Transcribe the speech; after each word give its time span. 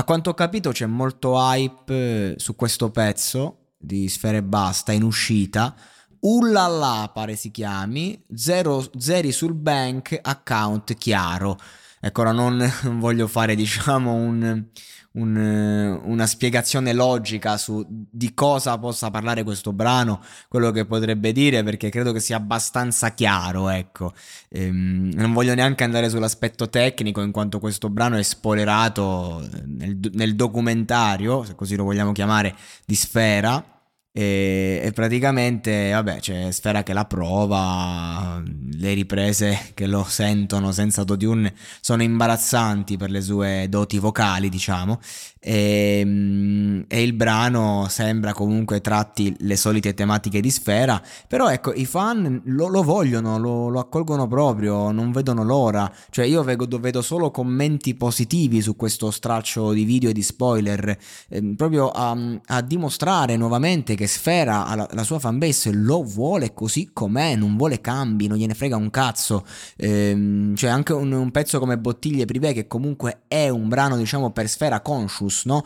A 0.00 0.04
quanto 0.04 0.30
ho 0.30 0.34
capito 0.34 0.70
c'è 0.70 0.86
molto 0.86 1.34
hype 1.36 2.32
eh, 2.32 2.34
su 2.38 2.56
questo 2.56 2.90
pezzo 2.90 3.72
di 3.76 4.08
Sfere 4.08 4.42
Basta 4.42 4.92
in 4.92 5.02
uscita. 5.02 5.74
Ullala 6.20 7.10
pare 7.12 7.36
si 7.36 7.50
chiami, 7.50 8.24
zero, 8.34 8.82
zeri 8.96 9.30
sul 9.30 9.52
bank, 9.52 10.18
account 10.22 10.94
chiaro. 10.94 11.58
Ecco, 12.00 12.22
ora 12.22 12.32
non 12.32 12.66
voglio 12.96 13.26
fare 13.26 13.54
diciamo 13.54 14.14
un, 14.14 14.64
un, 15.12 16.00
una 16.04 16.26
spiegazione 16.26 16.92
logica 16.92 17.56
su 17.56 17.84
di 17.88 18.32
cosa 18.34 18.78
possa 18.78 19.10
parlare 19.10 19.42
questo 19.42 19.72
brano, 19.72 20.22
quello 20.48 20.70
che 20.70 20.86
potrebbe 20.86 21.32
dire, 21.32 21.62
perché 21.62 21.88
credo 21.88 22.12
che 22.12 22.20
sia 22.20 22.36
abbastanza 22.36 23.12
chiaro, 23.12 23.68
ecco. 23.70 24.12
Ehm, 24.50 25.10
non 25.14 25.32
voglio 25.32 25.54
neanche 25.54 25.84
andare 25.84 26.08
sull'aspetto 26.08 26.68
tecnico, 26.68 27.20
in 27.22 27.32
quanto 27.32 27.58
questo 27.58 27.88
brano 27.88 28.16
è 28.16 28.22
spoilerato 28.22 29.44
nel, 29.64 29.98
nel 30.12 30.36
documentario, 30.36 31.44
se 31.44 31.54
così 31.54 31.74
lo 31.76 31.84
vogliamo 31.84 32.12
chiamare, 32.12 32.54
di 32.84 32.94
Sfera 32.94 33.78
e, 34.12 34.80
e, 34.82 34.90
praticamente, 34.90 35.92
vabbè, 35.92 36.18
c'è 36.18 36.50
Sfera 36.50 36.82
che 36.82 36.92
la 36.92 37.04
prova, 37.04 38.42
le 38.44 38.92
riprese 38.94 39.70
che 39.74 39.86
lo 39.86 40.04
sentono 40.04 40.72
senza 40.72 41.02
autotune 41.02 41.54
sono 41.80 42.02
imbarazzanti 42.02 42.96
per 42.96 43.10
le 43.10 43.20
sue 43.20 43.66
doti 43.68 43.98
vocali, 43.98 44.48
diciamo, 44.48 44.98
e, 45.42 46.00
ehm, 46.00 46.84
e, 46.86 47.02
il 47.02 47.14
brano 47.14 47.86
sembra 47.88 48.34
comunque 48.34 48.80
tratti 48.80 49.34
le 49.40 49.56
solite 49.56 49.94
tematiche 49.94 50.40
di 50.40 50.50
Sfera, 50.50 51.02
però 51.26 51.48
ecco, 51.50 51.72
i 51.72 51.86
fan 51.86 52.42
lo, 52.44 52.68
lo 52.68 52.82
vogliono, 52.82 53.38
lo, 53.38 53.68
lo, 53.68 53.80
accolgono 53.80 54.26
proprio, 54.26 54.90
non 54.90 55.12
vedono 55.12 55.42
l'ora, 55.42 55.90
cioè 56.10 56.26
io 56.26 56.42
vedo, 56.42 56.78
vedo, 56.78 57.00
solo 57.00 57.30
commenti 57.30 57.94
positivi 57.94 58.60
su 58.60 58.76
questo 58.76 59.10
straccio 59.10 59.72
di 59.72 59.84
video 59.84 60.10
e 60.10 60.12
di 60.12 60.22
spoiler, 60.22 60.96
eh, 61.28 61.54
proprio 61.56 61.88
a, 61.88 62.16
a, 62.46 62.60
dimostrare 62.60 63.36
nuovamente 63.36 63.94
che 64.00 64.06
Sfera, 64.06 64.74
la, 64.74 64.88
la, 64.90 65.04
sua 65.04 65.18
fanbase, 65.18 65.72
lo 65.72 66.02
vuole 66.02 66.54
così 66.54 66.88
com'è, 66.90 67.36
non 67.36 67.58
vuole 67.58 67.82
cambi, 67.82 68.28
non 68.28 68.38
gliene 68.38 68.54
frega 68.54 68.74
un 68.74 68.88
cazzo, 68.88 69.44
eh, 69.76 70.52
cioè 70.54 70.70
anche 70.70 70.94
un, 70.94 71.12
un 71.12 71.30
pezzo 71.30 71.58
come 71.58 71.76
Bottiglie 71.76 72.24
Privé 72.24 72.54
che 72.54 72.66
comunque 72.66 73.24
è 73.28 73.50
un 73.50 73.68
brano 73.68 73.98
diciamo 73.98 74.30
per 74.30 74.48
Sfera 74.48 74.80
conscious, 74.80 75.44
no? 75.44 75.62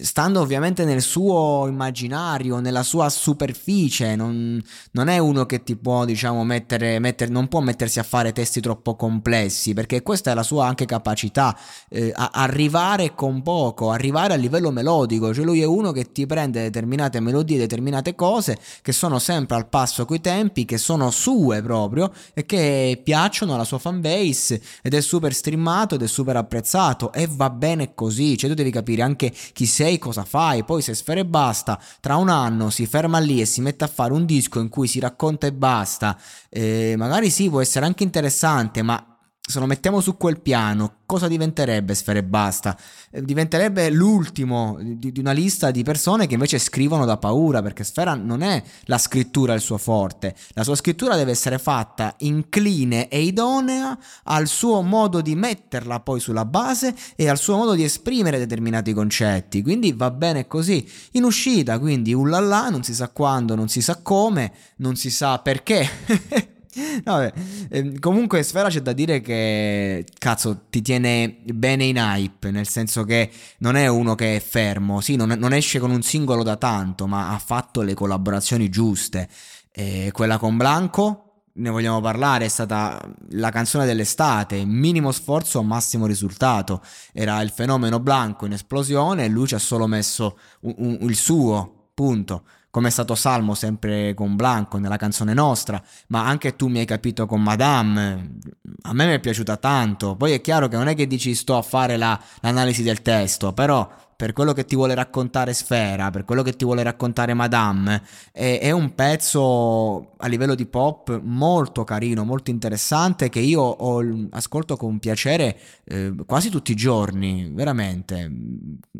Stando 0.00 0.40
ovviamente 0.40 0.84
nel 0.84 1.00
suo 1.00 1.66
immaginario, 1.66 2.60
nella 2.60 2.82
sua 2.82 3.08
superficie, 3.08 4.16
non, 4.16 4.62
non 4.90 5.08
è 5.08 5.16
uno 5.16 5.46
che 5.46 5.62
ti 5.62 5.74
può, 5.74 6.04
diciamo, 6.04 6.44
mettere, 6.44 6.98
mettere, 6.98 7.30
non 7.30 7.48
può 7.48 7.60
mettersi 7.60 7.98
a 7.98 8.02
fare 8.02 8.32
testi 8.32 8.60
troppo 8.60 8.96
complessi, 8.96 9.72
perché 9.72 10.02
questa 10.02 10.30
è 10.30 10.34
la 10.34 10.42
sua 10.42 10.66
anche 10.66 10.84
capacità, 10.84 11.58
eh, 11.88 12.12
arrivare 12.14 13.14
con 13.14 13.40
poco, 13.40 13.90
arrivare 13.90 14.34
a 14.34 14.36
livello 14.36 14.70
melodico, 14.70 15.32
cioè 15.32 15.46
lui 15.46 15.62
è 15.62 15.66
uno 15.66 15.90
che 15.92 16.12
ti 16.12 16.26
prende 16.26 16.60
determinate 16.60 17.18
melodie, 17.18 17.60
determinate 17.62 18.14
cose 18.14 18.58
che 18.82 18.92
sono 18.92 19.18
sempre 19.18 19.56
al 19.56 19.68
passo 19.68 20.04
coi 20.04 20.20
tempi, 20.20 20.64
che 20.64 20.78
sono 20.78 21.10
sue 21.10 21.62
proprio 21.62 22.12
e 22.34 22.44
che 22.44 23.00
piacciono 23.02 23.54
alla 23.54 23.64
sua 23.64 23.78
fanbase 23.78 24.62
ed 24.82 24.94
è 24.94 25.00
super 25.00 25.32
streamato 25.32 25.94
ed 25.94 26.02
è 26.02 26.06
super 26.06 26.36
apprezzato 26.36 27.12
e 27.12 27.28
va 27.30 27.50
bene 27.50 27.94
così, 27.94 28.36
cioè 28.36 28.50
tu 28.50 28.56
devi 28.56 28.70
capire 28.70 29.02
anche 29.02 29.32
chi 29.52 29.66
sei, 29.66 29.98
cosa 29.98 30.24
fai, 30.24 30.64
poi 30.64 30.82
se 30.82 30.94
Sfera 30.94 31.20
e 31.20 31.26
basta, 31.26 31.80
tra 32.00 32.16
un 32.16 32.28
anno 32.28 32.70
si 32.70 32.86
ferma 32.86 33.18
lì 33.18 33.40
e 33.40 33.44
si 33.44 33.60
mette 33.60 33.84
a 33.84 33.88
fare 33.88 34.12
un 34.12 34.24
disco 34.24 34.60
in 34.60 34.68
cui 34.68 34.86
si 34.86 35.00
racconta 35.00 35.46
e 35.46 35.52
basta, 35.52 36.18
eh, 36.48 36.94
magari 36.96 37.30
sì, 37.30 37.48
può 37.48 37.60
essere 37.60 37.86
anche 37.86 38.02
interessante, 38.02 38.82
ma 38.82 39.11
se 39.44 39.58
lo 39.58 39.66
mettiamo 39.66 40.00
su 40.00 40.16
quel 40.16 40.40
piano, 40.40 40.98
cosa 41.04 41.26
diventerebbe 41.26 41.96
Sfera 41.96 42.20
e 42.20 42.22
Basta? 42.22 42.78
Eh, 43.10 43.22
diventerebbe 43.22 43.90
l'ultimo 43.90 44.78
di, 44.80 45.10
di, 45.10 45.18
una 45.18 45.32
lista 45.32 45.72
di 45.72 45.82
persone 45.82 46.28
che 46.28 46.34
invece 46.34 46.60
scrivono 46.60 47.04
da 47.04 47.16
paura, 47.16 47.60
perché 47.60 47.82
Sfera 47.82 48.14
non 48.14 48.42
è 48.42 48.62
la 48.84 48.98
scrittura 48.98 49.52
il 49.52 49.60
suo 49.60 49.78
forte. 49.78 50.36
La 50.52 50.62
sua 50.62 50.76
scrittura 50.76 51.16
deve 51.16 51.32
essere 51.32 51.58
fatta 51.58 52.14
incline 52.18 53.08
e 53.08 53.20
idonea 53.20 53.98
al 54.24 54.46
suo 54.46 54.80
modo 54.80 55.20
di 55.20 55.34
metterla 55.34 55.98
poi 55.98 56.20
sulla 56.20 56.44
base 56.44 56.94
e 57.16 57.28
al 57.28 57.36
suo 57.36 57.56
modo 57.56 57.74
di 57.74 57.82
esprimere 57.82 58.38
determinati 58.38 58.92
concetti. 58.92 59.60
Quindi 59.60 59.92
va 59.92 60.12
bene 60.12 60.46
così. 60.46 60.88
In 61.12 61.24
uscita, 61.24 61.80
quindi 61.80 62.14
ullala, 62.14 62.68
non 62.68 62.84
si 62.84 62.94
sa 62.94 63.08
quando, 63.08 63.56
non 63.56 63.68
si 63.68 63.82
sa 63.82 63.96
come, 64.02 64.52
non 64.76 64.94
si 64.94 65.10
sa 65.10 65.40
perché. 65.40 66.50
Vabbè, 67.04 67.32
eh, 67.68 67.98
comunque 67.98 68.42
Sfera 68.42 68.68
c'è 68.68 68.80
da 68.80 68.92
dire 68.92 69.20
che 69.20 70.06
cazzo 70.18 70.64
ti 70.70 70.80
tiene 70.80 71.38
bene 71.44 71.84
in 71.84 71.96
hype, 71.96 72.50
nel 72.50 72.66
senso 72.66 73.04
che 73.04 73.30
non 73.58 73.76
è 73.76 73.86
uno 73.88 74.14
che 74.14 74.36
è 74.36 74.40
fermo, 74.40 75.00
sì, 75.00 75.16
non, 75.16 75.34
non 75.38 75.52
esce 75.52 75.78
con 75.78 75.90
un 75.90 76.02
singolo 76.02 76.42
da 76.42 76.56
tanto, 76.56 77.06
ma 77.06 77.30
ha 77.30 77.38
fatto 77.38 77.82
le 77.82 77.94
collaborazioni 77.94 78.68
giuste. 78.70 79.28
Eh, 79.70 80.10
quella 80.12 80.38
con 80.38 80.56
Blanco, 80.56 81.44
ne 81.54 81.68
vogliamo 81.68 82.00
parlare, 82.00 82.46
è 82.46 82.48
stata 82.48 82.98
la 83.30 83.50
canzone 83.50 83.84
dell'estate, 83.84 84.64
minimo 84.64 85.12
sforzo, 85.12 85.62
massimo 85.62 86.06
risultato. 86.06 86.80
Era 87.12 87.40
il 87.42 87.50
fenomeno 87.50 88.00
Blanco 88.00 88.46
in 88.46 88.52
esplosione 88.52 89.26
e 89.26 89.28
lui 89.28 89.46
ci 89.46 89.54
ha 89.54 89.58
solo 89.58 89.86
messo 89.86 90.38
un, 90.60 90.74
un, 90.78 90.98
il 91.02 91.16
suo, 91.16 91.90
punto 91.92 92.44
come 92.72 92.88
è 92.88 92.90
stato 92.90 93.14
Salmo 93.14 93.54
sempre 93.54 94.14
con 94.14 94.34
Blanco 94.34 94.78
nella 94.78 94.96
canzone 94.96 95.34
nostra, 95.34 95.80
ma 96.08 96.26
anche 96.26 96.56
tu 96.56 96.68
mi 96.68 96.78
hai 96.78 96.86
capito 96.86 97.26
con 97.26 97.42
Madame, 97.42 98.38
a 98.84 98.94
me 98.94 99.06
mi 99.06 99.12
è 99.12 99.20
piaciuta 99.20 99.58
tanto, 99.58 100.16
poi 100.16 100.32
è 100.32 100.40
chiaro 100.40 100.68
che 100.68 100.78
non 100.78 100.88
è 100.88 100.94
che 100.94 101.06
dici 101.06 101.34
sto 101.34 101.58
a 101.58 101.62
fare 101.62 101.98
la, 101.98 102.18
l'analisi 102.40 102.82
del 102.82 103.02
testo, 103.02 103.52
però 103.52 103.86
per 104.16 104.32
quello 104.32 104.52
che 104.52 104.64
ti 104.64 104.74
vuole 104.74 104.94
raccontare 104.94 105.52
Sfera, 105.52 106.10
per 106.10 106.24
quello 106.24 106.42
che 106.42 106.54
ti 106.54 106.64
vuole 106.64 106.82
raccontare 106.82 107.34
Madame, 107.34 108.02
è, 108.32 108.58
è, 108.60 108.70
un 108.70 108.94
pezzo 108.94 110.12
a 110.16 110.26
livello 110.26 110.54
di 110.54 110.66
pop 110.66 111.20
molto 111.22 111.84
carino, 111.84 112.24
molto 112.24 112.50
interessante 112.50 113.28
che 113.28 113.40
io 113.40 113.60
ho, 113.60 114.02
ascolto 114.30 114.76
con 114.76 114.98
piacere 114.98 115.58
eh, 115.84 116.14
quasi 116.26 116.50
tutti 116.50 116.72
i 116.72 116.76
giorni, 116.76 117.50
veramente. 117.52 118.30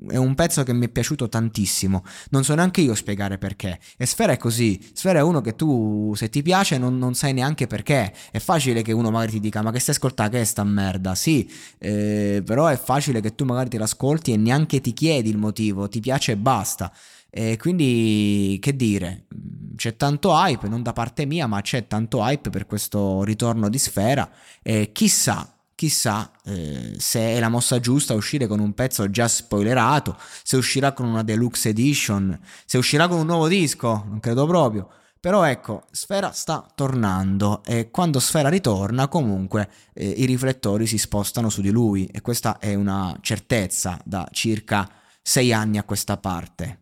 è 0.09 0.17
un 0.17 0.35
pezzo 0.35 0.63
che 0.63 0.73
mi 0.73 0.87
è 0.87 0.89
piaciuto 0.89 1.29
tantissimo. 1.29 2.03
Non 2.31 2.45
so 2.45 2.55
neanche 2.55 2.81
io 2.81 2.95
spiegare 2.95 3.39
perché. 3.39 3.79
E 3.97 4.07
Sfera 4.07 4.33
è 4.33 4.37
così. 4.37 4.81
Sfera 4.93 5.21
è 5.21 5.23
uno 5.23 5.41
che 5.41 5.55
tu, 5.55 6.13
se 6.17 6.29
ti 6.31 6.43
piace, 6.43 6.79
non, 6.79 6.99
non 6.99 7.15
sai 7.15 7.33
neanche 7.33 7.67
perché. 7.67 8.13
È 8.31 8.39
facile 8.39 8.83
che 8.83 8.93
uno 8.93 9.11
magari 9.11 9.33
ti 9.33 9.41
dica: 9.41 9.63
Ma 9.63 9.71
che 9.71 9.79
stai 9.79 9.95
ascoltando? 9.95 10.37
Che 10.37 10.41
è 10.41 10.45
sta 10.45 10.65
merda? 10.65 11.15
Sì, 11.15 11.51
eh, 11.79 12.43
però 12.45 12.67
è 12.67 12.77
facile 12.77 13.21
che 13.21 13.35
tu 13.35 13.45
magari 13.45 13.69
ti 13.69 13.79
l'ascolti 13.79 14.33
e 14.33 14.37
neanche 14.37 14.81
ti 14.81 14.93
chiedi 15.03 15.31
il 15.31 15.39
motivo. 15.39 15.89
Ti 15.89 15.99
piace 15.99 16.33
e 16.33 16.37
basta. 16.37 16.93
E 17.29 17.57
quindi, 17.57 18.57
che 18.61 18.77
dire, 18.77 19.27
c'è 19.75 19.97
tanto 19.97 20.31
hype, 20.33 20.69
non 20.69 20.85
da 20.85 20.93
parte 20.93 21.25
mia, 21.25 21.49
ma 21.49 21.61
c'è 21.61 21.89
tanto 21.89 22.19
hype 22.21 22.51
per 22.51 22.67
questo 22.67 23.25
ritorno 23.25 23.69
di 23.69 23.79
Sfera. 23.79 24.31
E 24.63 24.93
chissà 24.93 25.57
chissà 25.75 26.31
eh, 26.45 26.95
se 26.99 27.19
è 27.19 27.41
la 27.41 27.49
mossa 27.49 27.81
giusta 27.81 28.15
uscire 28.15 28.47
con 28.47 28.61
un 28.61 28.73
pezzo 28.73 29.11
già 29.11 29.27
spoilerato, 29.27 30.17
se 30.45 30.57
uscirà 30.57 30.93
con 30.93 31.07
una 31.07 31.25
deluxe 31.25 31.71
edition, 31.71 32.39
se 32.65 32.79
uscirà 32.79 33.09
con 33.09 33.19
un 33.19 33.27
nuovo 33.27 33.49
disco, 33.49 34.05
non 34.09 34.21
credo 34.21 34.47
proprio. 34.47 34.89
Però 35.23 35.45
ecco, 35.45 35.85
Sfera 35.93 36.33
sta 36.33 36.67
tornando 36.75 37.63
e 37.65 37.93
quando 37.93 38.19
Sfera 38.19 38.49
ritorna 38.49 39.07
comunque 39.07 39.71
eh, 39.93 40.05
i 40.05 40.25
riflettori 40.25 40.85
si 40.85 40.99
spostano 40.99 41.49
su 41.49 41.61
di 41.61 41.71
lui 41.71 42.07
e 42.07 42.21
questa 42.21 42.59
è 42.59 42.75
una 42.75 43.17
certezza 43.21 44.01
da 44.05 44.27
circa 44.33 44.91
sei 45.23 45.53
anni 45.53 45.79
a 45.79 45.85
questa 45.85 46.17
parte. 46.17 46.81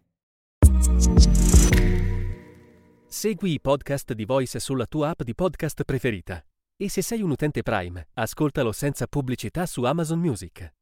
Segui 3.08 3.52
i 3.52 3.60
podcast 3.60 4.14
di 4.14 4.24
Voice 4.24 4.58
sulla 4.58 4.86
tua 4.86 5.10
app 5.10 5.20
di 5.20 5.34
podcast 5.34 5.84
preferita. 5.84 6.42
E 6.78 6.88
se 6.88 7.02
sei 7.02 7.20
un 7.20 7.32
utente 7.32 7.60
Prime, 7.60 8.08
ascoltalo 8.14 8.72
senza 8.72 9.06
pubblicità 9.06 9.66
su 9.66 9.82
Amazon 9.82 10.18
Music. 10.18 10.79